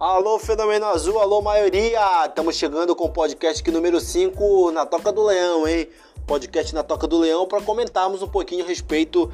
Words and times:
Alô, 0.00 0.38
Fenômeno 0.38 0.86
Azul, 0.86 1.18
alô, 1.18 1.42
maioria! 1.42 2.24
Estamos 2.24 2.54
chegando 2.54 2.94
com 2.94 3.06
o 3.06 3.08
podcast 3.08 3.60
aqui 3.60 3.72
número 3.72 3.98
5 3.98 4.70
na 4.70 4.86
Toca 4.86 5.10
do 5.10 5.24
Leão, 5.24 5.66
hein? 5.66 5.88
Podcast 6.24 6.72
na 6.72 6.84
Toca 6.84 7.08
do 7.08 7.18
Leão 7.18 7.48
para 7.48 7.60
comentarmos 7.60 8.22
um 8.22 8.28
pouquinho 8.28 8.64
a 8.64 8.68
respeito 8.68 9.28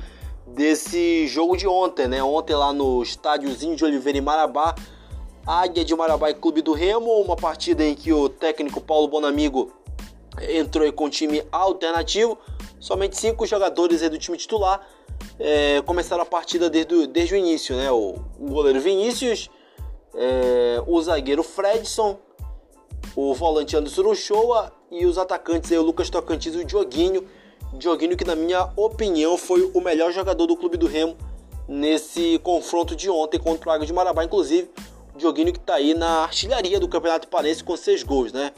desse 0.47 1.27
jogo 1.27 1.55
de 1.55 1.69
ontem, 1.69 2.09
né? 2.09 2.23
Ontem 2.23 2.57
lá 2.57 2.73
no 2.73 3.03
estádiozinho 3.03 3.77
de 3.77 3.85
Oliveira 3.85 4.17
em 4.17 4.23
Marabá, 4.23 4.75
Águia 5.47 5.85
de 5.85 5.95
Marabá 5.95 6.31
e 6.31 6.35
Clube 6.35 6.63
do 6.63 6.73
Remo, 6.73 7.11
uma 7.21 7.37
partida 7.37 7.85
em 7.85 7.95
que 7.95 8.11
o 8.11 8.31
técnico 8.31 8.81
Paulo 8.81 9.07
Bonamigo 9.07 9.71
entrou 10.49 10.91
com 10.95 11.05
o 11.05 11.11
time 11.11 11.43
alternativo, 11.53 12.39
somente 12.81 13.19
cinco 13.19 13.45
jogadores 13.45 14.01
do 14.09 14.19
time 14.19 14.39
titular 14.39 14.81
é, 15.39 15.83
começaram 15.83 16.23
a 16.23 16.27
partida 16.27 16.71
desde, 16.71 17.07
desde 17.07 17.35
o 17.35 17.37
início, 17.37 17.77
né? 17.77 17.91
O 17.91 18.15
goleiro 18.41 18.81
Vinícius, 18.81 19.51
é, 20.15 20.83
o 20.87 21.01
zagueiro 21.03 21.43
Fredson, 21.43 22.19
o 23.17 23.35
volante 23.35 23.77
Anderson 23.77 24.11
Uchoa 24.11 24.73
e 24.91 25.07
os 25.07 25.19
atacantes 25.19 25.71
aí, 25.71 25.79
o 25.79 25.83
Lucas 25.83 26.11
Tocantins 26.11 26.55
e 26.55 26.59
o 26.59 26.65
Dioguinho. 26.65 27.27
Dioguinho 27.75 28.17
que 28.17 28.25
na 28.25 28.37
minha 28.37 28.71
opinião 28.77 29.37
foi 29.37 29.71
o 29.75 29.81
melhor 29.81 30.13
jogador 30.13 30.47
do 30.47 30.57
Clube 30.57 30.77
do 30.77 30.87
Remo 30.87 31.17
nesse 31.67 32.39
confronto 32.43 32.95
de 32.95 33.11
ontem 33.11 33.39
contra 33.39 33.69
o 33.69 33.73
Águia 33.73 33.87
de 33.87 33.93
Marabá, 33.93 34.25
inclusive 34.25 34.71
o 35.15 35.19
Dioguinho 35.19 35.53
que 35.53 35.59
está 35.59 35.75
aí 35.75 35.95
na 35.95 36.23
artilharia 36.23 36.79
do 36.79 36.89
Campeonato 36.89 37.29
Parense 37.29 37.65
com 37.65 37.77
seis 37.77 38.03
gols, 38.03 38.33
né? 38.33 38.53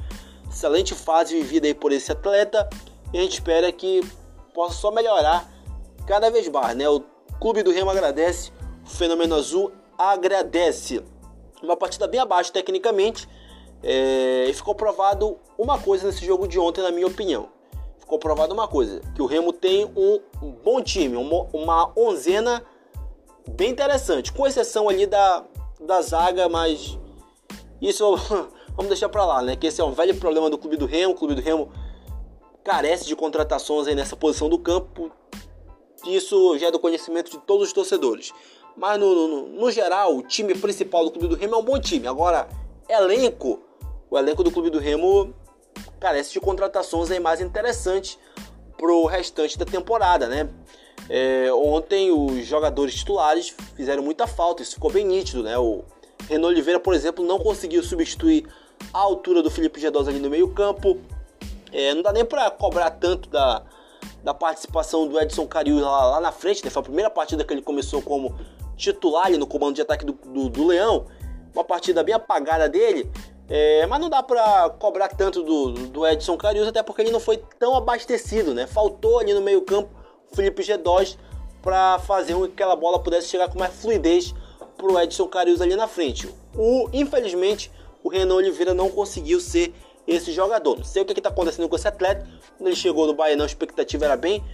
Excelente 0.50 0.94
fase 0.94 1.36
vivida 1.36 1.66
aí 1.66 1.74
por 1.74 1.92
esse 1.92 2.12
atleta 2.12 2.68
e 3.12 3.18
a 3.18 3.22
gente 3.22 3.34
espera 3.34 3.70
que 3.72 4.00
possa 4.54 4.74
só 4.74 4.90
melhorar 4.90 5.50
cada 6.06 6.30
vez 6.30 6.48
mais, 6.48 6.76
né? 6.76 6.88
O 6.88 7.02
Clube 7.40 7.62
do 7.62 7.70
Remo 7.70 7.90
agradece, 7.90 8.50
o 8.84 8.88
Fenômeno 8.88 9.34
Azul 9.34 9.72
agradece. 9.98 11.02
Uma 11.62 11.76
partida 11.76 12.06
bem 12.06 12.20
abaixo 12.20 12.52
tecnicamente, 12.52 13.28
é, 13.82 14.46
e 14.48 14.54
ficou 14.54 14.74
provado 14.74 15.38
uma 15.58 15.78
coisa 15.78 16.06
nesse 16.06 16.24
jogo 16.24 16.46
de 16.48 16.58
ontem, 16.58 16.82
na 16.82 16.90
minha 16.90 17.06
opinião. 17.06 17.48
Ficou 17.98 18.18
provado 18.18 18.54
uma 18.54 18.68
coisa, 18.68 19.00
que 19.14 19.22
o 19.22 19.26
Remo 19.26 19.52
tem 19.52 19.84
um 19.84 20.20
bom 20.62 20.80
time, 20.80 21.16
uma, 21.16 21.46
uma 21.52 21.92
onzena 21.96 22.64
bem 23.48 23.70
interessante, 23.70 24.32
com 24.32 24.46
exceção 24.46 24.88
ali 24.88 25.06
da, 25.06 25.44
da 25.80 26.00
zaga, 26.02 26.48
mas 26.48 26.98
isso 27.80 28.16
vamos 28.74 28.88
deixar 28.88 29.08
para 29.08 29.24
lá, 29.24 29.42
né? 29.42 29.56
Que 29.56 29.66
esse 29.66 29.80
é 29.80 29.84
um 29.84 29.92
velho 29.92 30.16
problema 30.16 30.48
do 30.50 30.58
Clube 30.58 30.76
do 30.76 30.86
Remo. 30.86 31.12
O 31.12 31.16
Clube 31.16 31.34
do 31.34 31.40
Remo 31.40 31.72
carece 32.62 33.06
de 33.06 33.14
contratações 33.14 33.86
aí 33.86 33.94
nessa 33.94 34.16
posição 34.16 34.48
do 34.48 34.58
campo. 34.58 35.10
Isso 36.04 36.56
já 36.58 36.68
é 36.68 36.70
do 36.70 36.78
conhecimento 36.78 37.30
de 37.30 37.38
todos 37.38 37.68
os 37.68 37.72
torcedores. 37.72 38.32
Mas 38.76 39.00
no, 39.00 39.14
no, 39.14 39.48
no 39.48 39.70
geral, 39.70 40.16
o 40.16 40.22
time 40.22 40.54
principal 40.54 41.04
do 41.04 41.10
Clube 41.10 41.28
do 41.28 41.36
Remo 41.36 41.54
é 41.54 41.58
um 41.58 41.62
bom 41.62 41.78
time. 41.80 42.06
Agora, 42.06 42.48
elenco, 42.88 43.60
o 44.10 44.18
elenco 44.18 44.44
do 44.44 44.50
Clube 44.50 44.70
do 44.70 44.78
Remo 44.78 45.34
carece 45.98 46.32
de 46.32 46.40
contratações 46.40 47.10
aí 47.10 47.18
mais 47.18 47.40
interessantes 47.40 48.18
pro 48.76 49.06
restante 49.06 49.58
da 49.58 49.64
temporada, 49.64 50.28
né? 50.28 50.48
É, 51.08 51.52
ontem 51.52 52.10
os 52.10 52.44
jogadores 52.46 52.94
titulares 52.94 53.54
fizeram 53.74 54.02
muita 54.02 54.26
falta, 54.26 54.62
isso 54.62 54.74
ficou 54.74 54.90
bem 54.90 55.06
nítido, 55.06 55.42
né? 55.42 55.56
O 55.56 55.84
Renan 56.28 56.48
Oliveira, 56.48 56.80
por 56.80 56.94
exemplo, 56.94 57.24
não 57.24 57.38
conseguiu 57.38 57.82
substituir 57.82 58.46
a 58.92 58.98
altura 58.98 59.42
do 59.42 59.50
Felipe 59.50 59.80
Gedós 59.80 60.08
ali 60.08 60.18
no 60.18 60.28
meio 60.28 60.48
campo. 60.48 60.98
É, 61.72 61.94
não 61.94 62.02
dá 62.02 62.12
nem 62.12 62.24
para 62.24 62.50
cobrar 62.50 62.90
tanto 62.90 63.28
da, 63.28 63.62
da 64.22 64.34
participação 64.34 65.06
do 65.06 65.20
Edson 65.20 65.46
Cariú 65.46 65.80
lá, 65.80 66.06
lá, 66.06 66.20
na 66.20 66.32
frente, 66.32 66.64
né? 66.64 66.70
Foi 66.70 66.80
a 66.80 66.84
primeira 66.84 67.10
partida 67.10 67.44
que 67.44 67.54
ele 67.54 67.62
começou 67.62 68.02
como 68.02 68.36
titular 68.76 69.26
ali 69.26 69.36
no 69.36 69.46
comando 69.46 69.74
de 69.74 69.82
ataque 69.82 70.04
do, 70.04 70.12
do, 70.12 70.48
do 70.48 70.66
Leão. 70.66 71.06
Uma 71.54 71.64
partida 71.64 72.02
bem 72.02 72.14
apagada 72.14 72.68
dele. 72.68 73.10
É, 73.48 73.86
mas 73.86 74.00
não 74.00 74.08
dá 74.08 74.22
para 74.22 74.70
cobrar 74.70 75.08
tanto 75.08 75.42
do, 75.42 75.72
do 75.72 76.06
Edson 76.06 76.36
Carius, 76.36 76.66
até 76.66 76.82
porque 76.82 77.02
ele 77.02 77.12
não 77.12 77.20
foi 77.20 77.36
tão 77.58 77.76
abastecido, 77.76 78.52
né? 78.52 78.66
Faltou 78.66 79.20
ali 79.20 79.32
no 79.32 79.40
meio 79.40 79.62
campo 79.62 79.88
o 80.30 80.34
Felipe 80.34 80.62
G2 80.62 81.16
para 81.62 81.98
fazer 82.00 82.34
com 82.34 82.46
que 82.46 82.52
aquela 82.52 82.76
bola 82.76 82.98
pudesse 82.98 83.28
chegar 83.28 83.48
com 83.48 83.58
mais 83.58 83.72
fluidez 83.74 84.34
para 84.76 84.86
o 84.86 85.00
Edson 85.00 85.26
Carius 85.28 85.60
ali 85.60 85.76
na 85.76 85.86
frente. 85.86 86.28
O, 86.54 86.88
infelizmente, 86.92 87.70
o 88.02 88.08
Renan 88.08 88.34
Oliveira 88.34 88.74
não 88.74 88.90
conseguiu 88.90 89.40
ser 89.40 89.72
esse 90.06 90.32
jogador. 90.32 90.76
Não 90.76 90.84
sei 90.84 91.02
o 91.02 91.04
que 91.04 91.12
está 91.12 91.28
acontecendo 91.28 91.68
com 91.68 91.76
esse 91.76 91.88
atleta. 91.88 92.26
Quando 92.56 92.68
ele 92.68 92.76
chegou 92.76 93.06
no 93.06 93.14
Bahia, 93.14 93.40
a 93.40 93.46
expectativa 93.46 94.04
era 94.04 94.16
bem, 94.16 94.44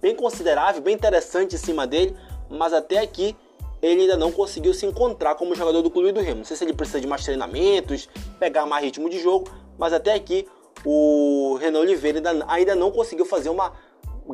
bem 0.00 0.14
considerável, 0.14 0.82
bem 0.82 0.94
interessante 0.94 1.54
em 1.54 1.58
cima 1.58 1.86
dele, 1.86 2.16
mas 2.48 2.72
até 2.72 2.98
aqui 2.98 3.36
ele 3.82 4.02
ainda 4.02 4.16
não 4.16 4.32
conseguiu 4.32 4.72
se 4.72 4.86
encontrar 4.86 5.34
como 5.34 5.54
jogador 5.54 5.82
do 5.82 5.90
Clube 5.90 6.12
do 6.12 6.20
Remo. 6.20 6.38
Não 6.38 6.44
sei 6.44 6.56
se 6.56 6.64
ele 6.64 6.72
precisa 6.72 7.00
de 7.00 7.06
mais 7.06 7.24
treinamentos, 7.24 8.08
pegar 8.38 8.66
mais 8.66 8.84
ritmo 8.84 9.08
de 9.08 9.20
jogo, 9.20 9.50
mas 9.78 9.92
até 9.92 10.14
aqui 10.14 10.46
o 10.84 11.56
Renan 11.60 11.80
Oliveira 11.80 12.18
ainda, 12.18 12.44
ainda 12.48 12.74
não 12.74 12.90
conseguiu 12.90 13.24
fazer 13.24 13.48
uma 13.48 13.72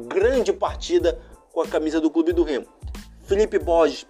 grande 0.08 0.52
partida 0.52 1.20
com 1.52 1.60
a 1.60 1.66
camisa 1.66 2.00
do 2.00 2.10
Clube 2.10 2.32
do 2.32 2.42
Remo. 2.42 2.66
Felipe 3.24 3.58
Borges, 3.58 4.06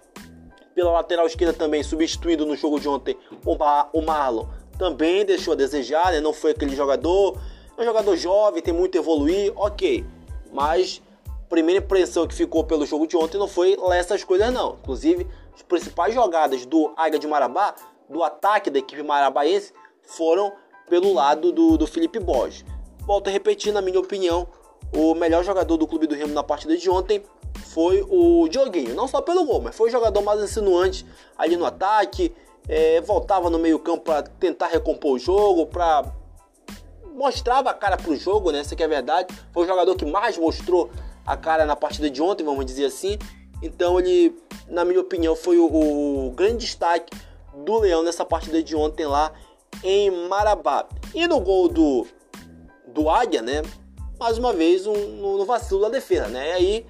pela 0.73 0.91
lateral 0.91 1.25
esquerda 1.25 1.53
também, 1.53 1.83
substituindo 1.83 2.45
no 2.45 2.55
jogo 2.55 2.79
de 2.79 2.87
ontem 2.87 3.17
o, 3.45 4.01
Marlon, 4.01 4.47
também 4.77 5.25
deixou 5.25 5.53
a 5.53 5.55
desejar, 5.55 6.11
né? 6.11 6.19
não 6.19 6.33
foi 6.33 6.51
aquele 6.51 6.75
jogador, 6.75 7.37
é 7.77 7.81
um 7.81 7.85
jogador 7.85 8.15
jovem, 8.15 8.61
tem 8.61 8.73
muito 8.73 8.97
a 8.97 9.01
evoluir, 9.01 9.51
ok, 9.55 10.05
mas 10.51 11.01
primeira 11.49 11.83
impressão 11.83 12.27
que 12.27 12.33
ficou 12.33 12.63
pelo 12.63 12.85
jogo 12.85 13.07
de 13.07 13.15
ontem 13.15 13.37
não 13.37 13.47
foi 13.47 13.75
lá 13.75 13.95
essas 13.95 14.23
coisas 14.23 14.51
não. 14.51 14.77
Inclusive, 14.81 15.27
as 15.53 15.61
principais 15.61 16.13
jogadas 16.13 16.65
do 16.65 16.93
Águia 16.97 17.19
de 17.19 17.27
Marabá, 17.27 17.75
do 18.09 18.23
ataque 18.23 18.69
da 18.69 18.79
equipe 18.79 19.03
marabaense, 19.03 19.73
foram 20.03 20.51
pelo 20.89 21.13
lado 21.13 21.51
do, 21.51 21.77
do 21.77 21.87
Felipe 21.87 22.19
Borges. 22.19 22.65
Volto 22.99 23.27
a 23.27 23.31
repetir, 23.31 23.71
na 23.71 23.81
minha 23.81 23.99
opinião, 23.99 24.47
o 24.95 25.13
melhor 25.15 25.43
jogador 25.43 25.77
do 25.77 25.87
Clube 25.87 26.07
do 26.07 26.15
Remo 26.15 26.33
na 26.33 26.43
partida 26.43 26.77
de 26.77 26.89
ontem 26.89 27.23
foi 27.73 28.05
o 28.09 28.47
Dioguinho. 28.47 28.95
Não 28.95 29.07
só 29.07 29.21
pelo 29.21 29.45
gol, 29.45 29.61
mas 29.61 29.75
foi 29.75 29.89
o 29.89 29.91
jogador 29.91 30.21
mais 30.21 30.41
insinuante 30.41 31.05
ali 31.37 31.55
no 31.55 31.65
ataque. 31.65 32.33
É, 32.67 33.01
voltava 33.01 33.49
no 33.49 33.59
meio 33.59 33.77
campo 33.79 34.03
para 34.03 34.23
tentar 34.23 34.67
recompor 34.67 35.13
o 35.13 35.19
jogo, 35.19 35.65
para 35.65 36.05
mostrava 37.13 37.69
a 37.69 37.73
cara 37.73 37.97
pro 37.97 38.15
jogo, 38.15 38.51
né? 38.51 38.59
Essa 38.59 38.75
que 38.75 38.81
é 38.81 38.85
a 38.85 38.89
verdade. 38.89 39.33
Foi 39.51 39.63
o 39.63 39.67
jogador 39.67 39.95
que 39.95 40.05
mais 40.05 40.37
mostrou 40.37 40.89
a 41.25 41.37
cara 41.37 41.65
na 41.65 41.75
partida 41.75 42.09
de 42.09 42.21
ontem, 42.21 42.43
vamos 42.43 42.65
dizer 42.65 42.85
assim. 42.85 43.17
Então 43.61 43.99
ele, 43.99 44.35
na 44.67 44.83
minha 44.83 44.99
opinião, 44.99 45.35
foi 45.35 45.57
o, 45.57 45.65
o 45.65 46.31
grande 46.31 46.57
destaque 46.57 47.15
do 47.55 47.79
Leão 47.79 48.03
nessa 48.03 48.25
partida 48.25 48.61
de 48.61 48.75
ontem 48.75 49.05
lá 49.05 49.31
em 49.83 50.11
Marabá. 50.27 50.85
E 51.13 51.25
no 51.27 51.39
gol 51.39 51.69
do, 51.69 52.05
do 52.87 53.09
Águia, 53.09 53.41
né? 53.41 53.61
Mais 54.19 54.37
uma 54.37 54.53
vez 54.53 54.85
um, 54.85 54.93
no, 54.93 55.45
vacilo 55.45 55.81
da 55.81 55.89
defesa, 55.89 56.27
né? 56.27 56.49
E 56.49 56.51
aí 56.51 56.85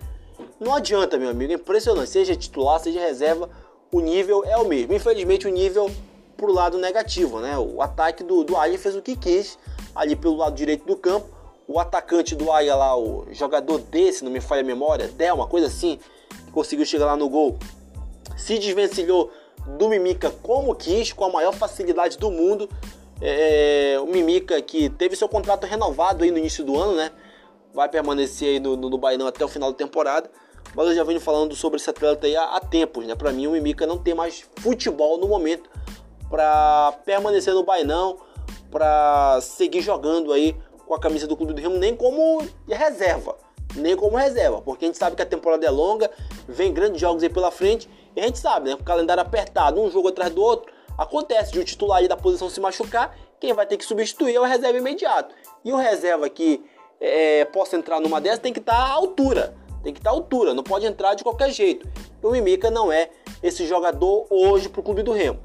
não 0.59 0.73
adianta, 0.73 1.17
meu 1.17 1.29
amigo, 1.29 1.51
é 1.51 1.55
impressionante. 1.55 2.09
Seja 2.09 2.35
titular, 2.35 2.79
seja 2.79 2.99
reserva, 2.99 3.49
o 3.91 3.99
nível 3.99 4.43
é 4.45 4.57
o 4.57 4.67
mesmo. 4.67 4.93
Infelizmente, 4.93 5.47
o 5.47 5.51
nível 5.51 5.89
pro 6.35 6.51
lado 6.51 6.77
negativo, 6.77 7.39
né? 7.39 7.57
O 7.57 7.81
ataque 7.81 8.23
do, 8.23 8.43
do 8.43 8.57
Águia 8.57 8.79
fez 8.79 8.95
o 8.95 9.01
que 9.01 9.15
quis 9.15 9.57
ali 9.95 10.15
pelo 10.15 10.37
lado 10.37 10.55
direito 10.55 10.85
do 10.85 10.95
campo 10.95 11.32
o 11.67 11.79
atacante 11.79 12.35
do 12.35 12.51
Aia 12.51 12.75
lá, 12.75 12.97
o 12.97 13.25
jogador 13.31 13.79
desse, 13.79 14.23
não 14.23 14.31
me 14.31 14.41
falha 14.41 14.61
a 14.61 14.65
memória, 14.65 15.07
Del, 15.07 15.35
uma 15.35 15.47
coisa 15.47 15.67
assim, 15.67 15.99
que 16.45 16.51
conseguiu 16.51 16.85
chegar 16.85 17.05
lá 17.05 17.15
no 17.15 17.29
gol, 17.29 17.57
se 18.35 18.57
desvencilhou 18.59 19.31
do 19.77 19.87
Mimica 19.89 20.29
como 20.29 20.75
quis, 20.75 21.13
com 21.13 21.25
a 21.25 21.29
maior 21.29 21.53
facilidade 21.53 22.17
do 22.17 22.29
mundo. 22.29 22.69
É, 23.21 23.97
o 24.01 24.05
Mimica 24.05 24.61
que 24.61 24.89
teve 24.89 25.15
seu 25.15 25.29
contrato 25.29 25.65
renovado 25.65 26.23
aí 26.23 26.31
no 26.31 26.37
início 26.37 26.63
do 26.63 26.77
ano, 26.77 26.95
né? 26.95 27.11
Vai 27.73 27.87
permanecer 27.87 28.49
aí 28.49 28.59
no, 28.59 28.75
no, 28.75 28.89
no 28.89 28.97
Bainão 28.97 29.27
até 29.27 29.43
o 29.45 29.47
final 29.47 29.71
da 29.71 29.77
temporada. 29.77 30.29
Mas 30.75 30.87
eu 30.87 30.95
já 30.95 31.03
venho 31.03 31.19
falando 31.19 31.55
sobre 31.55 31.77
esse 31.77 31.89
atleta 31.89 32.25
aí 32.25 32.35
há, 32.35 32.55
há 32.55 32.59
tempos, 32.59 33.05
né? 33.05 33.15
Para 33.15 33.31
mim, 33.31 33.47
o 33.47 33.51
Mimica 33.51 33.85
não 33.85 33.97
tem 33.97 34.13
mais 34.13 34.43
futebol 34.57 35.17
no 35.17 35.27
momento 35.27 35.69
para 36.29 36.93
permanecer 37.05 37.53
no 37.53 37.63
Bainão, 37.63 38.17
para 38.71 39.39
seguir 39.41 39.81
jogando 39.81 40.33
aí 40.33 40.55
com 40.93 40.97
a 40.97 40.99
camisa 40.99 41.25
do 41.25 41.35
Clube 41.35 41.53
do 41.53 41.61
Remo 41.61 41.77
nem 41.79 41.95
como 41.95 42.47
reserva, 42.69 43.35
nem 43.75 43.95
como 43.95 44.15
reserva, 44.15 44.61
porque 44.61 44.85
a 44.85 44.87
gente 44.87 44.97
sabe 44.97 45.15
que 45.15 45.23
a 45.23 45.25
temporada 45.25 45.65
é 45.65 45.69
longa, 45.71 46.09
vem 46.47 46.71
grandes 46.71 47.01
jogos 47.01 47.23
aí 47.23 47.29
pela 47.29 47.49
frente, 47.49 47.89
e 48.15 48.21
a 48.21 48.23
gente 48.25 48.37
sabe, 48.37 48.69
né, 48.69 48.75
com 48.75 48.83
o 48.83 48.85
calendário 48.85 49.21
apertado, 49.21 49.81
um 49.81 49.89
jogo 49.89 50.09
atrás 50.09 50.31
do 50.31 50.41
outro, 50.41 50.71
acontece 50.95 51.51
de 51.51 51.59
o 51.59 51.63
titular 51.63 51.97
aí 51.97 52.07
da 52.07 52.15
posição 52.15 52.47
se 52.47 52.59
machucar, 52.59 53.17
quem 53.39 53.53
vai 53.53 53.65
ter 53.65 53.77
que 53.77 53.83
substituir 53.83 54.35
é 54.35 54.39
o 54.39 54.43
reserva 54.43 54.77
imediato. 54.77 55.33
E 55.65 55.73
o 55.73 55.77
reserva 55.77 56.29
que 56.29 56.63
é, 57.01 57.43
possa 57.45 57.75
entrar 57.75 57.99
numa 57.99 58.21
dessas 58.21 58.39
tem 58.39 58.53
que 58.53 58.59
estar 58.59 58.73
tá 58.73 58.83
à 58.83 58.91
altura, 58.91 59.55
tem 59.83 59.93
que 59.93 59.99
estar 59.99 60.11
tá 60.11 60.15
à 60.15 60.19
altura, 60.19 60.53
não 60.53 60.63
pode 60.63 60.85
entrar 60.85 61.15
de 61.15 61.23
qualquer 61.23 61.49
jeito. 61.49 61.89
E 62.21 62.25
o 62.25 62.29
Mimica 62.29 62.69
não 62.69 62.91
é 62.91 63.09
esse 63.41 63.65
jogador 63.65 64.27
hoje 64.29 64.69
para 64.69 64.79
o 64.79 64.83
Clube 64.83 65.01
do 65.01 65.11
Remo. 65.11 65.39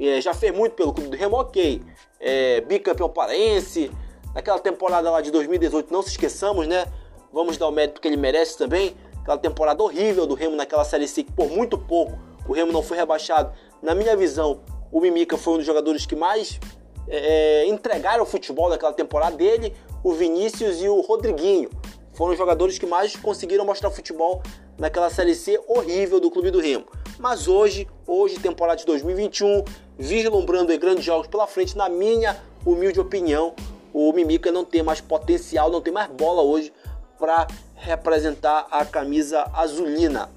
É, 0.00 0.18
já 0.22 0.32
fez 0.32 0.56
muito 0.56 0.74
pelo 0.74 0.94
Clube 0.94 1.10
do 1.10 1.16
Remo, 1.16 1.36
ok. 1.36 1.82
É, 2.18 2.62
bicampeão 2.62 3.10
paraense, 3.10 3.90
Naquela 4.34 4.58
temporada 4.58 5.10
lá 5.10 5.20
de 5.20 5.30
2018, 5.30 5.92
não 5.92 6.02
se 6.02 6.10
esqueçamos, 6.10 6.66
né? 6.66 6.86
Vamos 7.32 7.56
dar 7.56 7.68
o 7.68 7.70
mérito 7.70 8.00
que 8.00 8.08
ele 8.08 8.16
merece 8.16 8.56
também. 8.56 8.94
Aquela 9.20 9.38
temporada 9.38 9.82
horrível 9.82 10.26
do 10.26 10.34
Remo 10.34 10.56
naquela 10.56 10.84
Série 10.84 11.06
C, 11.06 11.22
que 11.22 11.32
por 11.32 11.48
muito 11.48 11.78
pouco 11.78 12.18
o 12.46 12.52
Remo 12.52 12.72
não 12.72 12.82
foi 12.82 12.96
rebaixado. 12.96 13.52
Na 13.80 13.94
minha 13.94 14.16
visão, 14.16 14.60
O 14.90 15.00
Mimica 15.00 15.38
foi 15.38 15.54
um 15.54 15.56
dos 15.58 15.66
jogadores 15.66 16.04
que 16.04 16.14
mais 16.14 16.60
é, 17.08 17.66
entregaram 17.66 18.24
o 18.24 18.26
futebol 18.26 18.68
daquela 18.68 18.92
temporada 18.92 19.36
dele, 19.36 19.74
o 20.02 20.12
Vinícius 20.12 20.82
e 20.82 20.88
o 20.88 21.00
Rodriguinho. 21.00 21.70
Foram 22.14 22.32
os 22.32 22.38
jogadores 22.38 22.78
que 22.78 22.86
mais 22.86 23.16
conseguiram 23.16 23.64
mostrar 23.64 23.90
futebol 23.90 24.42
naquela 24.78 25.08
Série 25.08 25.34
C 25.34 25.60
horrível 25.66 26.20
do 26.20 26.30
Clube 26.30 26.50
do 26.50 26.60
Remo. 26.60 26.84
Mas 27.18 27.48
hoje, 27.48 27.88
hoje, 28.06 28.38
temporada 28.38 28.78
de 28.78 28.86
2021, 28.86 29.64
vislumbrando 29.98 30.76
grandes 30.78 31.04
jogos 31.04 31.26
pela 31.26 31.46
frente, 31.46 31.76
na 31.76 31.88
minha 31.88 32.36
humilde 32.66 33.00
opinião, 33.00 33.54
o 33.92 34.12
Mimica 34.12 34.50
não 34.50 34.64
tem 34.64 34.82
mais 34.82 35.00
potencial, 35.00 35.70
não 35.70 35.80
tem 35.80 35.92
mais 35.92 36.08
bola 36.10 36.42
hoje 36.42 36.72
para 37.18 37.46
representar 37.74 38.66
a 38.70 38.84
camisa 38.84 39.48
azulina. 39.52 40.30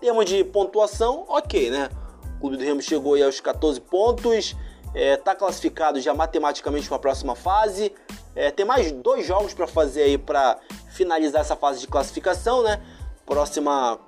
Termos 0.00 0.26
de 0.26 0.44
pontuação, 0.44 1.24
ok, 1.28 1.70
né? 1.70 1.88
O 2.36 2.40
Clube 2.40 2.56
do 2.56 2.64
Remo 2.64 2.80
chegou 2.80 3.14
aí 3.14 3.22
aos 3.22 3.40
14 3.40 3.80
pontos, 3.80 4.56
está 4.86 4.94
é, 4.94 5.16
tá 5.16 5.34
classificado 5.34 6.00
já 6.00 6.14
matematicamente 6.14 6.86
para 6.86 6.96
a 6.96 7.00
próxima 7.00 7.34
fase. 7.34 7.92
É, 8.34 8.50
tem 8.50 8.64
mais 8.64 8.92
dois 8.92 9.26
jogos 9.26 9.52
para 9.52 9.66
fazer 9.66 10.02
aí 10.02 10.16
para 10.16 10.58
finalizar 10.90 11.40
essa 11.40 11.56
fase 11.56 11.80
de 11.80 11.88
classificação, 11.88 12.62
né? 12.62 12.80
Próxima 13.26 13.98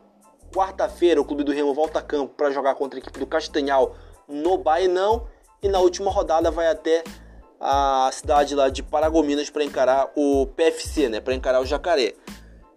quarta-feira 0.55 1.20
o 1.20 1.25
Clube 1.25 1.44
do 1.44 1.52
Remo 1.52 1.72
volta 1.75 1.99
a 1.99 2.02
campo 2.02 2.34
para 2.34 2.50
jogar 2.50 2.75
contra 2.75 2.99
a 2.99 3.00
equipe 3.00 3.19
do 3.19 3.26
Castanhal 3.26 3.94
no 4.28 4.58
Bainão 4.58 5.26
e 5.62 5.69
na 5.69 5.78
última 5.78 6.11
rodada 6.11 6.50
vai 6.50 6.69
até 6.69 7.05
a 7.61 8.09
cidade 8.12 8.55
lá 8.55 8.71
de 8.71 8.83
Paragominas 8.83 9.51
para 9.51 9.62
encarar 9.62 10.11
o 10.17 10.47
PFC, 10.47 11.09
né? 11.11 11.21
Para 11.21 11.35
encarar 11.35 11.61
o 11.61 11.67
Jacaré. 11.67 12.15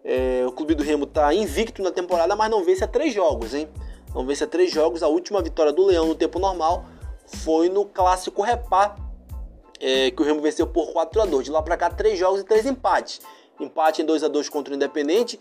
É, 0.03 0.43
o 0.45 0.51
Clube 0.51 0.75
do 0.75 0.83
Remo 0.83 1.05
está 1.05 1.33
invicto 1.33 1.81
na 1.81 1.89
temporada, 1.89 2.35
mas 2.35 2.51
não 2.51 2.63
vence 2.63 2.83
a 2.83 2.87
três 2.87 3.13
jogos, 3.13 3.53
hein? 3.53 3.69
Não 4.13 4.25
vence 4.25 4.43
a 4.43 4.47
três 4.47 4.69
jogos. 4.69 5.01
A 5.01 5.07
última 5.07 5.41
vitória 5.41 5.71
do 5.71 5.85
Leão 5.85 6.05
no 6.05 6.15
tempo 6.15 6.37
normal 6.37 6.85
foi 7.25 7.69
no 7.69 7.85
clássico 7.85 8.41
Repá, 8.41 8.97
é, 9.79 10.11
que 10.11 10.21
o 10.21 10.25
Remo 10.25 10.41
venceu 10.41 10.67
por 10.67 10.91
4 10.91 11.21
a 11.21 11.25
2 11.25 11.45
De 11.45 11.51
lá 11.51 11.61
para 11.61 11.77
cá, 11.77 11.89
três 11.89 12.19
jogos 12.19 12.41
e 12.41 12.43
três 12.43 12.65
empates. 12.65 13.21
Empate 13.59 14.01
em 14.01 14.05
2 14.05 14.23
a 14.23 14.27
2 14.27 14.49
contra 14.49 14.73
o 14.73 14.75
Independente, 14.75 15.39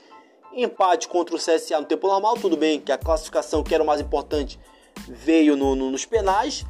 empate 0.53 1.09
contra 1.09 1.35
o 1.35 1.39
CSA 1.39 1.81
no 1.81 1.87
tempo 1.87 2.07
normal. 2.07 2.35
Tudo 2.35 2.57
bem 2.57 2.81
que 2.81 2.93
a 2.93 2.99
classificação, 2.99 3.65
que 3.65 3.75
era 3.75 3.83
o 3.83 3.87
mais 3.87 4.01
importante, 4.01 4.61
veio 5.09 5.57
no, 5.57 5.75
no, 5.75 5.91
nos 5.91 6.05
penais. 6.05 6.65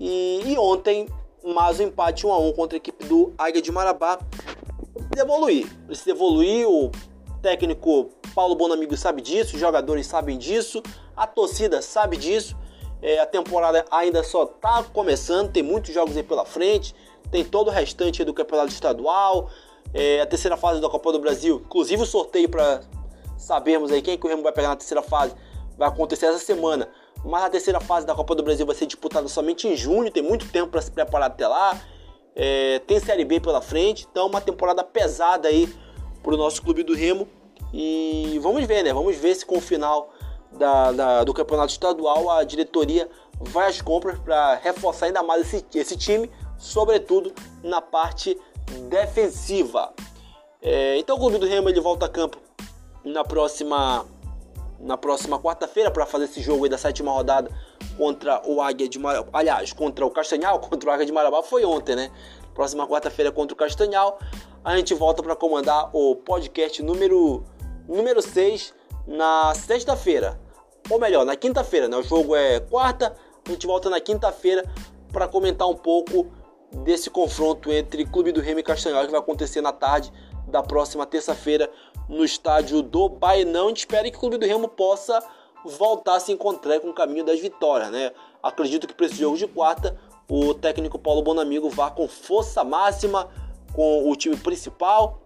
E, 0.00 0.42
e, 0.44 0.58
ontem, 0.58 1.08
mais 1.46 1.78
um 1.78 1.84
empate 1.84 2.26
1 2.26 2.32
a 2.32 2.38
1 2.38 2.52
contra 2.52 2.76
a 2.76 2.78
equipe 2.78 3.04
do 3.04 3.32
Águia 3.38 3.62
de 3.62 3.70
Marabá. 3.70 4.18
Precisa 4.18 5.20
evoluir, 5.20 5.66
precisa 5.86 6.10
evoluir. 6.10 6.68
O 6.68 6.90
técnico 7.40 8.10
Paulo 8.34 8.56
Bonamigo 8.56 8.96
sabe 8.96 9.22
disso, 9.22 9.54
os 9.54 9.60
jogadores 9.60 10.06
sabem 10.06 10.36
disso, 10.36 10.82
a 11.16 11.26
torcida 11.26 11.80
sabe 11.80 12.16
disso. 12.16 12.56
É, 13.00 13.20
a 13.20 13.26
temporada 13.26 13.84
ainda 13.90 14.24
só 14.24 14.44
está 14.44 14.82
começando, 14.82 15.52
tem 15.52 15.62
muitos 15.62 15.94
jogos 15.94 16.16
aí 16.16 16.22
pela 16.22 16.44
frente, 16.44 16.94
tem 17.30 17.44
todo 17.44 17.68
o 17.68 17.70
restante 17.70 18.24
do 18.24 18.34
campeonato 18.34 18.72
estadual, 18.72 19.50
é, 19.94 20.20
a 20.20 20.26
terceira 20.26 20.56
fase 20.56 20.80
da 20.80 20.88
Copa 20.88 21.12
do 21.12 21.18
Brasil, 21.20 21.62
inclusive 21.64 22.02
o 22.02 22.06
sorteio 22.06 22.48
para 22.48 22.80
sabermos 23.36 23.92
aí 23.92 24.00
quem 24.00 24.18
que 24.18 24.26
o 24.26 24.28
Remo 24.28 24.42
vai 24.42 24.52
pegar 24.52 24.68
na 24.68 24.76
terceira 24.76 25.02
fase 25.02 25.34
vai 25.76 25.88
acontecer 25.88 26.26
essa 26.26 26.38
semana. 26.38 26.88
Mas 27.26 27.42
a 27.42 27.50
terceira 27.50 27.80
fase 27.80 28.06
da 28.06 28.14
Copa 28.14 28.34
do 28.34 28.42
Brasil 28.42 28.64
vai 28.64 28.74
ser 28.74 28.86
disputada 28.86 29.26
somente 29.28 29.66
em 29.66 29.76
junho, 29.76 30.10
tem 30.10 30.22
muito 30.22 30.48
tempo 30.48 30.68
para 30.68 30.80
se 30.80 30.90
preparar 30.90 31.28
até 31.28 31.46
lá. 31.46 31.80
É, 32.36 32.78
tem 32.86 33.00
Série 33.00 33.24
B 33.24 33.40
pela 33.40 33.60
frente, 33.60 34.06
então 34.10 34.26
uma 34.28 34.40
temporada 34.40 34.84
pesada 34.84 35.48
aí 35.48 35.68
para 36.22 36.34
o 36.34 36.36
nosso 36.36 36.62
clube 36.62 36.84
do 36.84 36.94
Remo. 36.94 37.26
E 37.72 38.38
vamos 38.40 38.64
ver, 38.64 38.84
né? 38.84 38.92
Vamos 38.92 39.16
ver 39.16 39.34
se 39.34 39.44
com 39.44 39.58
o 39.58 39.60
final 39.60 40.12
da, 40.52 40.92
da, 40.92 41.24
do 41.24 41.34
campeonato 41.34 41.72
estadual, 41.72 42.30
a 42.30 42.44
diretoria 42.44 43.08
vai 43.40 43.68
às 43.68 43.80
compras 43.80 44.18
para 44.18 44.54
reforçar 44.54 45.06
ainda 45.06 45.22
mais 45.22 45.52
esse, 45.52 45.66
esse 45.74 45.96
time, 45.96 46.30
sobretudo 46.56 47.34
na 47.62 47.80
parte 47.80 48.38
defensiva. 48.88 49.92
É, 50.62 50.96
então 50.98 51.16
o 51.16 51.18
Clube 51.18 51.38
do 51.38 51.46
Remo 51.46 51.68
ele 51.68 51.80
volta 51.80 52.06
a 52.06 52.08
campo 52.08 52.38
na 53.04 53.24
próxima 53.24 54.04
na 54.78 54.96
próxima 54.96 55.38
quarta-feira 55.38 55.90
para 55.90 56.06
fazer 56.06 56.24
esse 56.24 56.40
jogo 56.40 56.64
aí 56.64 56.70
da 56.70 56.78
sétima 56.78 57.10
rodada 57.12 57.50
contra 57.96 58.42
o 58.46 58.60
Águia 58.60 58.88
de 58.88 58.98
Marabá. 58.98 59.28
Aliás, 59.32 59.72
contra 59.72 60.04
o 60.04 60.10
Castanhal, 60.10 60.58
contra 60.60 60.90
o 60.90 60.92
Águia 60.92 61.06
de 61.06 61.12
Marabá 61.12 61.42
foi 61.42 61.64
ontem, 61.64 61.96
né? 61.96 62.10
Próxima 62.54 62.86
quarta-feira 62.86 63.30
contra 63.30 63.54
o 63.54 63.56
Castanhal. 63.56 64.18
A 64.64 64.76
gente 64.76 64.94
volta 64.94 65.22
para 65.22 65.36
comandar 65.36 65.90
o 65.94 66.16
podcast 66.16 66.82
número 66.82 67.44
número 67.88 68.20
6 68.20 68.74
na 69.06 69.54
sexta-feira. 69.54 70.40
Ou 70.90 70.98
melhor, 70.98 71.24
na 71.24 71.36
quinta-feira, 71.36 71.88
né? 71.88 71.96
O 71.96 72.02
jogo 72.02 72.34
é 72.34 72.60
quarta, 72.60 73.14
a 73.46 73.50
gente 73.50 73.66
volta 73.66 73.88
na 73.90 74.00
quinta-feira 74.00 74.64
para 75.12 75.28
comentar 75.28 75.68
um 75.68 75.74
pouco 75.74 76.26
desse 76.84 77.08
confronto 77.10 77.72
entre 77.72 78.04
Clube 78.04 78.32
do 78.32 78.40
Remo 78.40 78.60
e 78.60 78.62
Castanhal 78.62 79.04
que 79.04 79.10
vai 79.10 79.20
acontecer 79.20 79.60
na 79.60 79.72
tarde 79.72 80.12
da 80.48 80.62
próxima 80.62 81.06
terça-feira 81.06 81.70
no 82.08 82.24
estádio 82.24 82.82
do 82.82 83.08
Bainão. 83.08 83.66
A 83.66 83.68
gente 83.68 83.78
espera 83.78 84.10
que 84.10 84.16
o 84.16 84.20
Clube 84.20 84.38
do 84.38 84.46
Remo 84.46 84.68
possa 84.68 85.22
voltar 85.64 86.16
a 86.16 86.20
se 86.20 86.32
encontrar 86.32 86.80
com 86.80 86.90
o 86.90 86.94
caminho 86.94 87.24
das 87.24 87.40
vitórias, 87.40 87.90
né? 87.90 88.12
Acredito 88.42 88.86
que 88.86 88.94
para 88.94 89.06
esse 89.06 89.16
jogo 89.16 89.36
de 89.36 89.46
quarta 89.46 89.96
o 90.28 90.54
técnico 90.54 90.98
Paulo 90.98 91.22
Bonamigo 91.22 91.68
vá 91.70 91.90
com 91.90 92.06
força 92.08 92.64
máxima 92.64 93.28
com 93.72 94.10
o 94.10 94.16
time 94.16 94.36
principal 94.36 95.20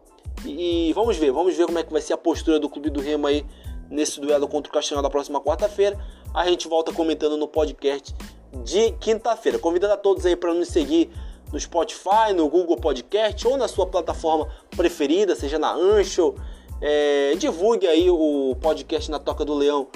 e 0.45 0.93
vamos 0.95 1.17
ver, 1.17 1.31
vamos 1.31 1.55
ver 1.55 1.67
como 1.67 1.79
é 1.79 1.83
que 1.83 1.93
vai 1.93 2.01
ser 2.01 2.15
a 2.15 2.19
postura 2.19 2.59
do 2.59 2.69
Clube 2.69 2.91
do 2.91 3.01
Remo 3.01 3.27
aí 3.27 3.45
nesse 3.91 4.21
duelo 4.21 4.49
contra 4.49 4.71
o 4.71 4.73
Castanhal 4.73 5.03
da 5.03 5.11
próxima 5.11 5.41
quarta-feira. 5.41 5.99
A 6.33 6.47
gente 6.47 6.69
volta 6.69 6.93
comentando 6.93 7.37
no 7.37 7.49
podcast 7.49 8.15
de 8.65 8.93
quinta-feira. 8.93 9.59
Convidando 9.59 9.95
a 9.95 9.97
todos 9.97 10.25
aí 10.25 10.37
para 10.37 10.55
nos 10.55 10.69
seguir 10.69 11.11
no 11.53 11.59
Spotify, 11.59 12.33
no 12.35 12.49
Google 12.49 12.77
Podcast 12.77 13.47
ou 13.47 13.57
na 13.57 13.69
sua 13.69 13.87
plataforma 13.87 14.49
preferida, 14.77 15.35
seja 15.35 15.59
na 15.59 15.73
Ancho. 15.73 16.35
É, 16.81 17.35
divulgue 17.37 17.87
aí 17.87 18.11
o 18.11 18.57
podcast 18.61 19.11
na 19.11 19.19
Toca 19.19 19.45
do 19.45 19.55
Leão 19.55 19.89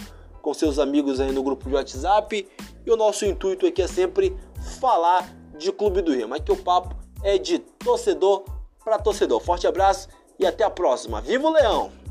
com 0.43 0.53
seus 0.53 0.79
amigos 0.79 1.21
aí 1.21 1.33
no 1.33 1.43
grupo 1.43 1.69
de 1.69 1.75
WhatsApp. 1.75 2.47
E 2.85 2.91
o 2.91 2.97
nosso 2.97 3.25
intuito 3.25 3.67
aqui 3.67 3.81
é 3.81 3.89
sempre 3.89 4.37
falar 4.79 5.35
de 5.57 5.73
Clube 5.73 6.03
do 6.03 6.13
Remo. 6.13 6.35
Aqui 6.35 6.53
o 6.53 6.57
papo 6.57 6.95
é 7.23 7.39
de 7.39 7.59
torcedor 7.59 8.45
para 8.85 8.99
torcedor. 8.99 9.41
Forte 9.41 9.67
abraço 9.67 10.09
e 10.39 10.47
até 10.47 10.63
a 10.63 10.71
próxima. 10.71 11.21
Viva 11.23 11.49
o 11.49 11.53
Leão! 11.53 12.03